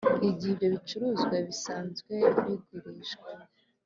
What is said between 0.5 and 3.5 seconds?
ibyo bicuruzwa bisanzwe bigurishwa